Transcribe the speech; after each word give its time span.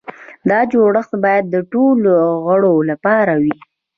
دا 0.49 0.59
جوړښت 0.71 1.11
باید 1.23 1.45
د 1.49 1.55
ټولو 1.71 2.13
غړو 2.45 2.75
لپاره 2.89 3.33
وي. 3.43 3.57